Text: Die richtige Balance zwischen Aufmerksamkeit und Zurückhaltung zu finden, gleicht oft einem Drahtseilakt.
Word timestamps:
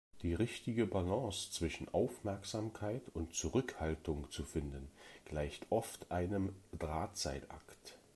Die 0.23 0.33
richtige 0.33 0.87
Balance 0.87 1.51
zwischen 1.51 1.87
Aufmerksamkeit 1.93 3.03
und 3.13 3.35
Zurückhaltung 3.35 4.31
zu 4.31 4.43
finden, 4.43 4.89
gleicht 5.25 5.67
oft 5.69 6.09
einem 6.11 6.55
Drahtseilakt. 6.79 7.99